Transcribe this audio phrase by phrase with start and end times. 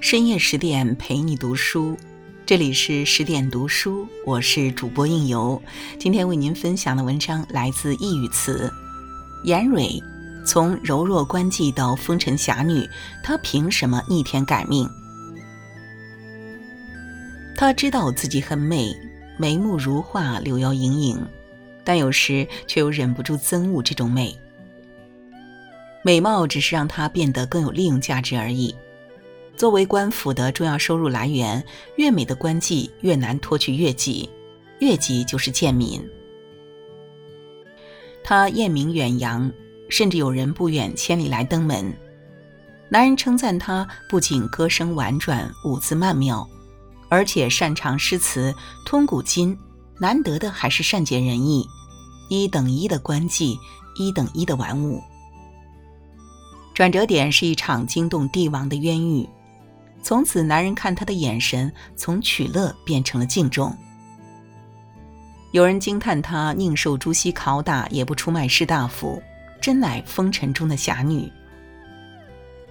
[0.00, 1.94] 深夜十点陪你读书，
[2.46, 5.62] 这里是十点读书，我是主播应由。
[5.98, 8.72] 今天为您分享的文章来自易语词。
[9.44, 10.02] 严蕊
[10.42, 12.88] 从柔弱官妓到风尘侠女，
[13.22, 14.88] 她凭什么逆天改命？
[17.54, 18.94] 她知道自己很美，
[19.36, 21.26] 眉目如画，柳腰盈盈，
[21.84, 24.34] 但有时却又忍不住憎恶这种美。
[26.02, 28.74] 美貌只是让她变得更有利用价值而已。
[29.60, 31.62] 作为官府的重要收入来源，
[31.96, 34.26] 越美的官妓越难脱去越籍，
[34.78, 36.02] 越籍就是贱民。
[38.24, 39.52] 他艳名远扬，
[39.90, 41.94] 甚至有人不远千里来登门。
[42.88, 46.48] 男人称赞他不仅歌声婉转，舞姿曼妙，
[47.10, 48.54] 而且擅长诗词，
[48.86, 49.54] 通古今。
[49.98, 51.68] 难得的还是善解人意，
[52.30, 53.58] 一等一的官妓，
[53.96, 55.02] 一等一的玩物。
[56.72, 59.28] 转折点是一场惊动帝王的冤狱。
[60.02, 63.76] 从此，男人看她的眼神从取乐变成了敬重。
[65.52, 69.22] 有人惊叹她宁受朱熹拷打，也不出卖士大夫，
[69.60, 71.30] 真乃风尘中的侠女。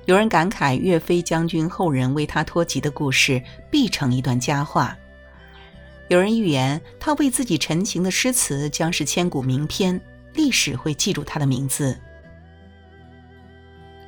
[0.05, 4.97] 有人感慨岳飞将军后人为他托疾的故事必成一段佳话。
[6.07, 10.01] 有人预言他为自己陈情的诗词将是千古名篇，
[10.33, 11.95] 历史会记住他的名字。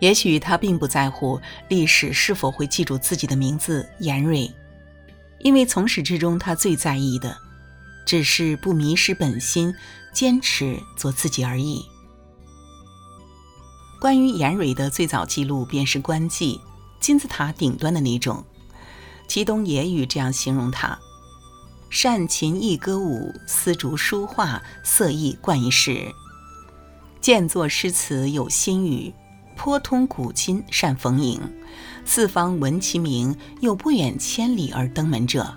[0.02, 4.52] 也许他并不在乎历史是否会记住自己的名字严蕊，
[5.42, 7.38] 因为从始至终他最在意的，
[8.04, 9.72] 只是不迷失本心，
[10.12, 11.86] 坚持做自己而已。
[14.00, 16.60] 关于严蕊的最早记录便是官妓，
[17.00, 18.44] 金字塔顶端的那种。
[19.28, 20.98] 祁东野语这样形容她：
[21.92, 26.12] 善琴艺歌舞，丝竹书画，色艺贯一时，
[27.22, 29.14] 见作诗词有新语。
[29.56, 31.40] 颇通古今，善逢迎，
[32.06, 35.56] 四方闻其名，又不远千里而登门者。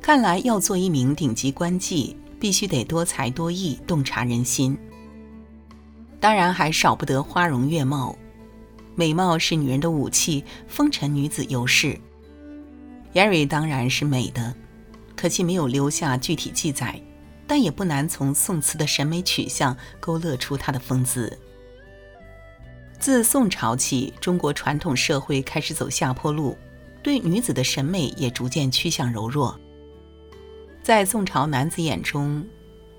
[0.00, 4.76] 看来要做一名顶级官妓，必须得多才多艺，洞察人心。
[6.20, 8.16] 当然还少不得花容月貌，
[8.94, 11.98] 美貌是女人的武器，风尘女子尤是。
[13.12, 14.54] 严蕊当然是美的，
[15.16, 17.00] 可惜没有留下具体记载，
[17.46, 21.38] 但也不难从宋词的审美取向勾勒出她的风姿。
[23.02, 26.56] 自宋朝起，中国传统社会开始走下坡路，
[27.02, 29.58] 对女子的审美也逐渐趋向柔弱。
[30.84, 32.46] 在宋朝男子眼中，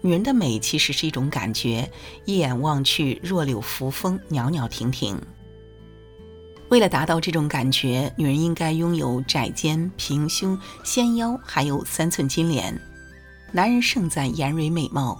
[0.01, 1.89] 女人的美其实是一种感觉，
[2.25, 5.17] 一眼望去弱柳扶风，袅袅婷婷。
[6.67, 12.77] 为了达到这种感觉，女人应该拥有窄肩、平胸、纤腰，还有三寸金莲。
[13.53, 15.17] 男人盛赞颜蕊美貌，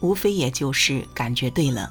[0.00, 1.88] 无非也就是感觉对了。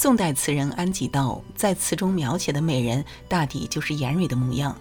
[0.00, 4.72] 宋代词人安几道在词中描写的美人，大抵就是颜蕊的模样。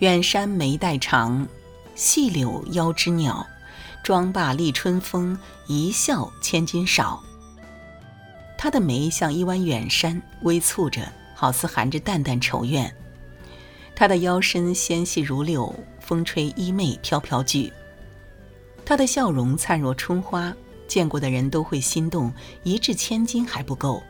[0.00, 1.46] 远山眉黛长，
[1.94, 3.46] 细柳腰肢鸟，
[4.02, 7.22] 妆罢立春风，一笑千金少。
[8.58, 11.00] 她的眉像一弯远山，微蹙着，
[11.32, 12.92] 好似含着淡淡愁怨。
[13.94, 17.72] 她的腰身纤细如柳，风吹衣袂飘飘聚。
[18.84, 20.52] 她的笑容灿若春花。
[20.92, 22.30] 见过的人都会心动，
[22.64, 24.02] 一掷千金还不够。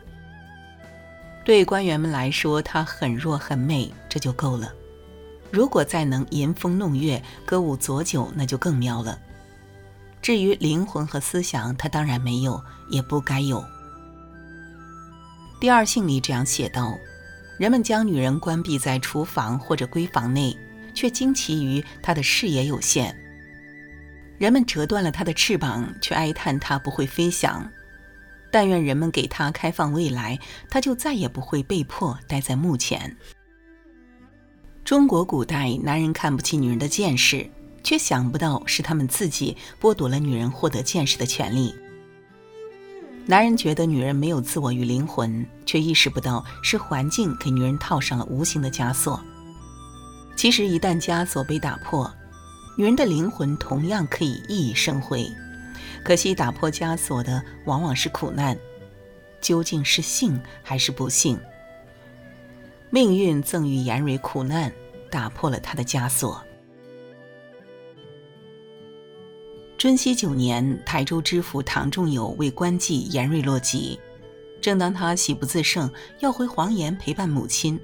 [1.44, 4.74] 对官员们来说，她很弱很美，这就够了。
[5.52, 9.16] 如果再能吟风弄月、歌舞佐酒，那就更妙了。
[10.20, 12.60] 至于灵魂和思想，她当然没有，
[12.90, 13.64] 也不该有。
[15.60, 16.98] 第二信里这样写道：
[17.60, 20.58] 人们将女人关闭在厨房或者闺房内，
[20.96, 23.16] 却惊奇于她的视野有限。
[24.42, 27.64] 人们折断了它的翅膀，却哀叹它不会飞翔。
[28.50, 30.36] 但愿人们给它开放未来，
[30.68, 33.16] 它就再也不会被迫待在墓前。
[34.84, 37.48] 中国古代男人看不起女人的见识，
[37.84, 41.72] 却想不到是他们自己剥夺了女人获得见识的权利。
[43.24, 49.22] 男人觉得女人没有自我与灵魂，却意识不到是环境给女人套上了无形的枷锁。
[50.34, 52.12] 其实，一旦枷锁被打破，
[52.76, 55.30] 女人的灵魂同样可以熠熠生辉，
[56.02, 58.56] 可惜打破枷锁的往往是苦难。
[59.40, 61.38] 究竟是幸还是不幸？
[62.90, 64.72] 命运赠予严蕊苦难，
[65.10, 66.42] 打破了她的枷锁。
[69.76, 73.98] 尊熙九年，台州知府唐仲友为官妓严蕊落籍，
[74.60, 75.90] 正当他喜不自胜，
[76.20, 77.78] 要回黄岩陪伴母亲。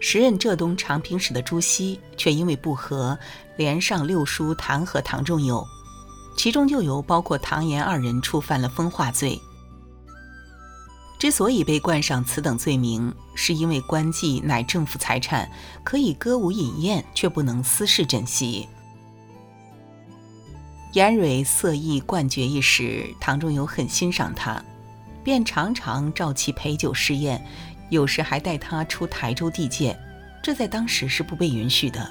[0.00, 3.16] 时任浙东长平使的朱熹却因为不和，
[3.56, 5.64] 连上六书弹劾唐仲友，
[6.36, 9.38] 其中就有包括唐颜二人触犯了风化罪。
[11.18, 15.50] 之所以被冠上此等罪名，是因为官妓乃政府财产，
[15.84, 18.66] 可以歌舞饮宴，却不能私事枕席。
[20.94, 24.64] 严蕊色艺冠绝一时，唐仲友很欣赏他，
[25.22, 27.46] 便常常召其陪酒试宴，
[27.90, 29.98] 有时还带他出台州地界，
[30.42, 32.10] 这在当时是不被允许的。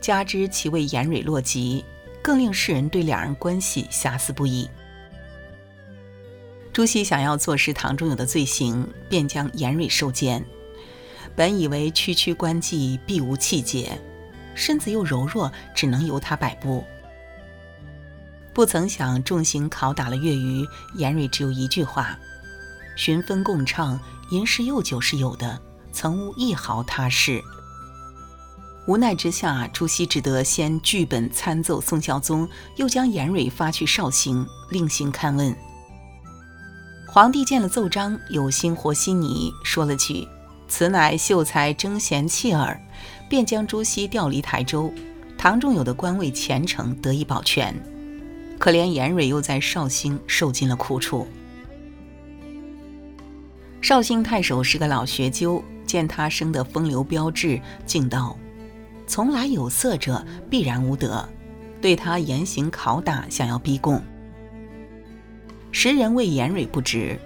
[0.00, 1.84] 加之其为严蕊落籍，
[2.22, 4.68] 更令世人对两人关系遐思不已。
[6.72, 10.44] 朱熹想要坐实唐仲友的罪行，便将严蕊收监。
[11.34, 13.98] 本以为区区官妓必无气节，
[14.54, 16.84] 身子又柔弱，只能由他摆布。
[18.52, 22.18] 不曾想重刑拷打了月余，严蕊只有一句话
[22.96, 24.00] ：“寻分共唱，
[24.30, 25.60] 吟诗又酒是有的，
[25.92, 27.42] 曾无一毫他事。”
[28.86, 35.56] 无奈之下，朱熹只得先据本参奏宋孝宗，又将严蕊发去绍兴，另行勘问。
[37.08, 40.28] 皇帝见了奏章，有心和稀泥，说了句
[40.68, 42.80] ：“此乃秀才争贤弃耳。”
[43.28, 44.92] 便将朱熹调离台州，
[45.36, 47.74] 唐仲友的官位前程得以保全。
[48.56, 51.26] 可怜严蕊又在绍兴受尽了苦楚。
[53.86, 58.36] 绍兴太守是个老学究，见他生得风流标致，竟道
[59.06, 61.24] ：“从来有色者，必然无德。”
[61.80, 64.02] 对他严刑拷打，想要逼供。
[65.70, 67.16] 时人谓严蕊不值，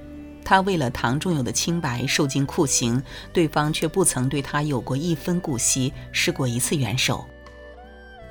[0.45, 3.03] 他为了唐仲友的清白受尽酷刑，
[3.33, 7.25] 对方却不曾对他有过一分顾惜，施过一次援手。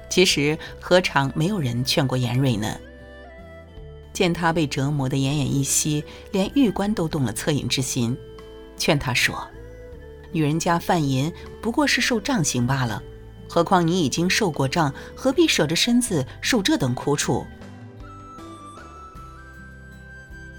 [0.08, 2.78] 其实何尝没有人劝过严蕊呢？
[4.20, 8.18] 见他被折磨得奄奄一息，连狱官都动了恻隐之心，
[8.76, 9.48] 劝他说
[10.34, 11.32] ：“女人家犯淫
[11.62, 13.02] 不过是受杖刑罢了，
[13.48, 17.48] 何况你已经受过杖，何必舍着身子受这等苦楚？”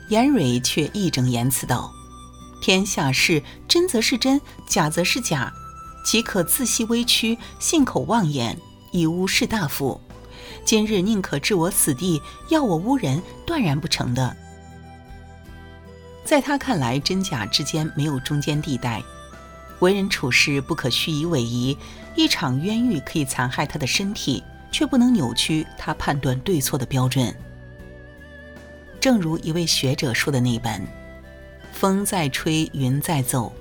[0.09, 1.93] 严蕊却义正言辞道
[2.63, 5.53] ：“天下事真则是真，假则是假，
[6.03, 8.57] 岂可自惜微躯，信口妄言，
[8.91, 10.01] 以诬士大夫？
[10.65, 14.37] 今日宁可置我死地，要我诬人，断然不成的。”
[16.25, 19.03] 在他看来，真假之间没有中间地带，
[19.81, 21.77] 为人处事不可虚以委蛇。
[22.17, 27.35] 一场冤狱可以残害他的身体，却不能扭曲他判断对错的标准。
[29.01, 30.83] 正如一位学者说的那般
[31.73, 33.53] ：“风在吹，云在走，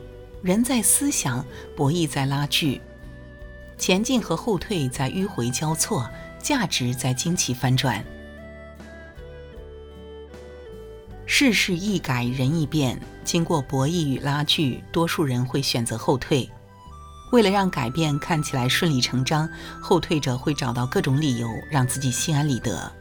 [0.42, 1.46] 人在思想，
[1.76, 2.82] 博弈在拉锯，
[3.78, 6.10] 前进和后退在迂回交错，
[6.42, 8.04] 价值在惊奇翻转。
[11.26, 16.50] 世事易改，人易变，经过博弈与拉锯，多数人会选择后退。
[17.32, 19.48] 为了让改变看起来顺理成章，
[19.80, 22.92] 后退者会找到各种理由让自己心安理得。”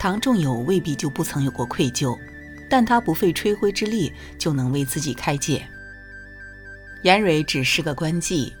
[0.00, 2.18] 唐仲友未必就不曾有过愧疚，
[2.68, 5.64] 但他不费吹灰之力就能为自己开解。
[7.02, 8.52] 严蕊只是个官妓，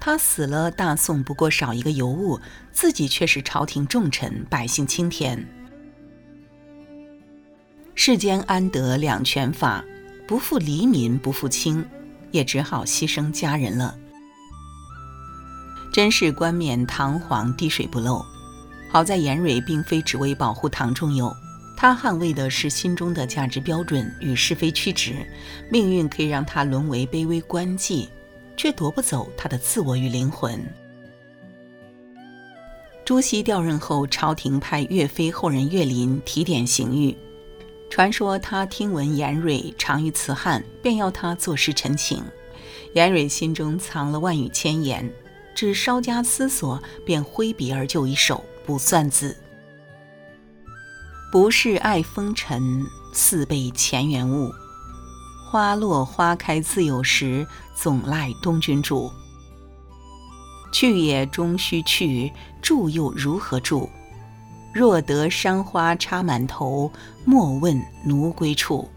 [0.00, 2.40] 他死了，大宋不过少一个尤物，
[2.72, 5.46] 自己却是朝廷重臣，百姓青田。
[7.94, 9.84] 世间安得两全法？
[10.26, 11.84] 不负黎民，不负卿，
[12.30, 13.94] 也只好牺牲家人了。
[15.92, 18.24] 真是冠冕堂皇，滴水不漏。
[18.88, 21.30] 好在严蕊并非只为保护唐仲友，
[21.76, 25.14] 他捍卫的是心中的价值标准与是非曲直。
[25.70, 28.08] 命运可以让他沦为卑微官妓，
[28.60, 30.62] 却夺不走他的自我与灵魂。
[33.06, 37.16] 朱熹调任后，朝廷派岳飞后人岳林提点刑狱。
[37.88, 42.22] 传说他听闻严蕊长于辞汉，便要他作诗陈情。
[42.92, 45.10] 严蕊心中藏了万语千言，
[45.54, 48.44] 只稍加思索，便挥笔而就一首。
[48.66, 49.34] 不算字，
[51.32, 54.52] 不是爱风尘，似被前缘误。
[55.50, 59.10] 花落花开自有时，总赖东君主。
[60.72, 63.88] 去也终须去，住又如何住？
[64.72, 66.92] 若得山花插满头，
[67.24, 68.88] 莫问奴归处。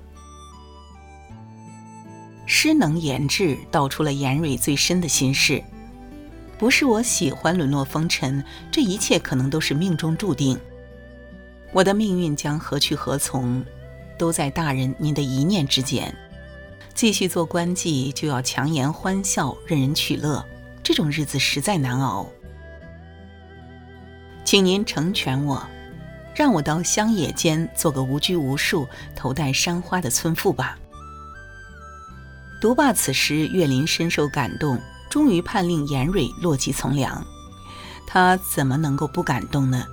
[2.45, 5.63] 诗能言志，道出了严蕊最深的心事。
[6.59, 10.59] 不是我喜欢沦落风尘，这一切可能都是命中注定。
[11.71, 13.65] 我的命运将何去何从，
[14.19, 16.15] 都在大人您的一念之间。
[16.95, 20.45] 继续做官妓，就要强颜欢笑，任人取乐，
[20.83, 22.27] 这种日子实在难熬。
[24.45, 25.65] 请您成全我，
[26.35, 30.77] 让我到乡野间做个无拘无束、头戴山花的村妇吧。
[32.61, 34.79] 读罢此诗，岳林深受感动。
[35.09, 37.23] 终于判令严蕊落籍从良，
[38.07, 39.85] 他怎么能够不感动呢？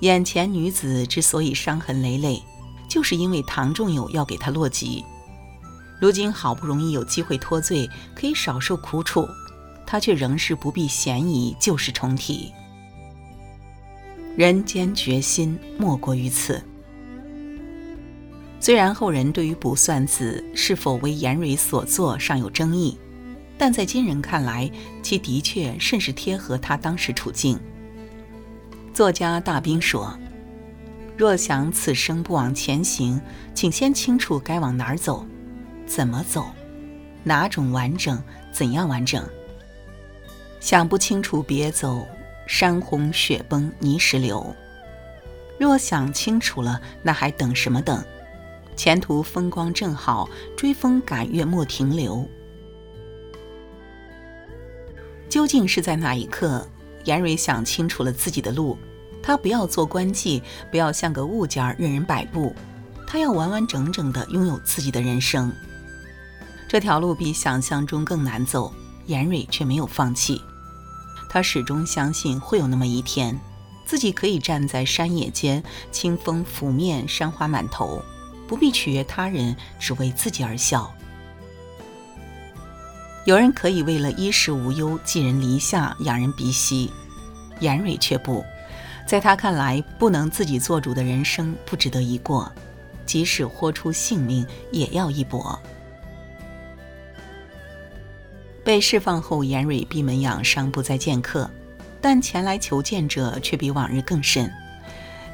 [0.00, 2.42] 眼前女子之所以伤痕累累，
[2.92, 5.02] 就是因为唐仲友要给他落籍。
[5.98, 9.26] 如今好不容易有机会脱罪，可以少受苦楚，
[9.86, 12.52] 他却仍是不避嫌疑，旧事重提。
[14.36, 16.62] 人间决心莫过于此。
[18.60, 22.98] 虽然后人对于卜算子是否为严蕊所作尚有争议，
[23.56, 24.70] 但在今人看来，
[25.02, 27.58] 其的确甚是贴合他当时处境。
[28.92, 30.14] 作家大兵说
[31.16, 33.20] ：“若想此生不往前行，
[33.54, 35.26] 请先清楚该往哪儿走，
[35.86, 36.46] 怎么走，
[37.22, 39.24] 哪种完整，怎样完整。
[40.60, 42.06] 想不清楚，别走。”
[42.44, 44.54] 山洪雪崩泥石流，
[45.58, 48.04] 若想清楚了，那还等什么等？
[48.76, 52.28] 前途风光正好，追风赶月莫停留。
[55.28, 56.66] 究竟是在哪一刻，
[57.04, 58.76] 严蕊想清楚了自己的路？
[59.22, 62.54] 他不要做官妓，不要像个物件任人摆布，
[63.06, 65.52] 他要完完整整的拥有自己的人生。
[66.68, 68.72] 这条路比想象中更难走，
[69.06, 70.42] 严蕊却没有放弃。
[71.28, 73.38] 他始终相信会有那么一天，
[73.86, 78.02] 自己可以站在山野间，清风拂面，山花满头，
[78.48, 80.92] 不必取悦他人，只为自己而笑。
[83.24, 86.90] 有人可以为了衣食无忧，寄人篱下，养人鼻息，
[87.60, 88.44] 严蕊却不，
[89.06, 92.50] 在他看来，不能自己做主的人生不值得一过，
[93.04, 95.58] 即使豁出性命，也要一搏。
[98.64, 101.50] 被释放后，严蕊闭门养伤，不再见客，
[102.00, 104.50] 但前来求见者却比往日更甚。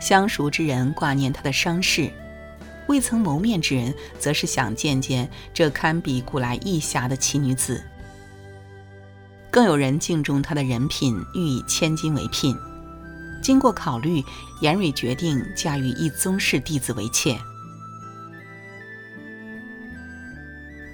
[0.01, 2.11] 相熟之人挂念他的伤势，
[2.87, 7.83] 未曾谋面之人则是想见见这堪比古来异侠的奇女子。
[9.51, 12.57] 更有人敬重她的人品，欲以千金为聘。
[13.43, 14.23] 经过考虑，
[14.61, 17.39] 严蕊决定嫁与一宗室弟子为妾。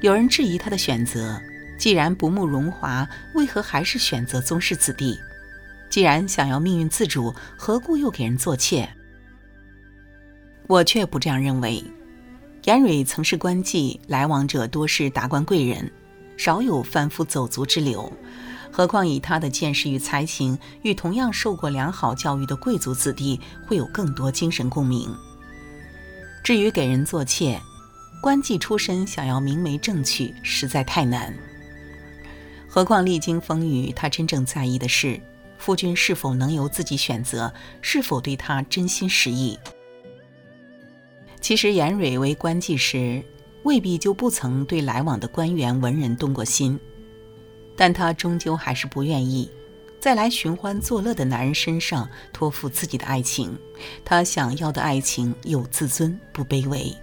[0.01, 1.41] 有人质疑她的选择。
[1.77, 5.19] 既然不慕荣华，为何还是选择宗室子弟？
[5.91, 8.89] 既然想要命运自主，何故又给人做妾？
[10.69, 11.83] 我却不这样认为。
[12.63, 15.91] 严蕊曾是官妓，来往者多是达官贵人，
[16.37, 18.11] 少有贩夫走卒之流。
[18.77, 25.15] 何况以他的见识与才情，与同样受过良好教育的贵族子弟，会有更多精神共鸣。
[26.43, 27.63] 至于给人做妾，
[28.21, 31.33] 官妓出身，想要明媒正娶，实在太难。
[32.69, 35.21] 何况历经风雨，他真正在意的是
[35.57, 39.57] 夫君是否能由自己选择，是否对他真心实意。
[41.41, 43.23] 其实严蕊为官妓时，
[43.63, 46.77] 未必就不曾对来往的官员文人动过心，
[47.77, 49.51] 但他终究还是不愿意
[50.01, 53.59] 在来寻欢作乐的男人身上托付自己的爱情。
[54.05, 56.95] 他想要的爱情有自尊，不卑微。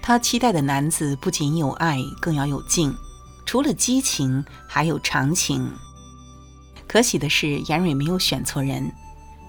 [0.00, 2.94] 他期待的男子不仅有爱，更要有敬。
[3.44, 5.70] 除了激情，还有长情。
[6.88, 8.90] 可喜的是，严蕊没有选错人。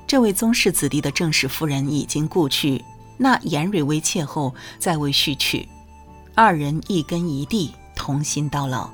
[0.06, 2.84] 这位宗室子弟的正室夫人已经故去，
[3.18, 5.68] 那严蕊为妾后，再未续娶，
[6.36, 8.90] 二人一根一地，同心到老。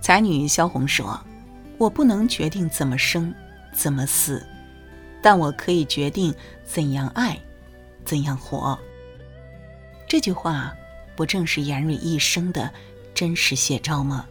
[0.00, 1.20] 才女萧红说
[1.78, 3.32] ：“我不能决定怎么生，
[3.72, 4.44] 怎么死，
[5.22, 6.34] 但我可以决定
[6.64, 7.38] 怎样爱，
[8.04, 8.76] 怎样活。”
[10.08, 10.74] 这句话。
[11.16, 12.70] 不正是严蕊一生的
[13.12, 14.24] 真实写照吗？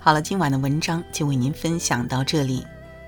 [0.00, 2.64] 好了，今晚的文章就为您分享到这里。